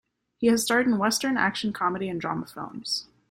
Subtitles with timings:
[0.39, 3.05] He has starred in western, action, comedy, and drama films.